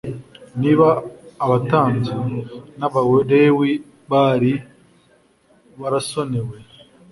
[0.61, 0.87] Niba
[1.43, 2.13] abatambyi
[2.79, 3.71] n'abalewi
[4.11, 4.53] bari
[5.79, 6.55] barasonewe